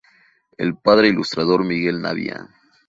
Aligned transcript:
Es 0.57 0.73
padre 0.81 1.03
del 1.03 1.13
ilustrador 1.13 1.63
Miguel 1.63 2.01
Navia. 2.01 2.49